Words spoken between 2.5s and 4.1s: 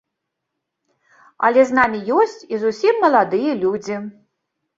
і зусім маладыя людзі.